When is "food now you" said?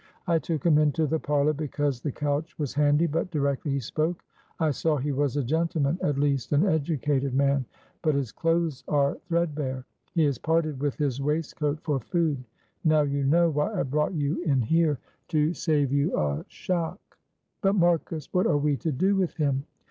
11.99-13.23